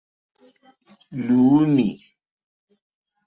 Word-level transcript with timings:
Lúúnî. 1.25 1.91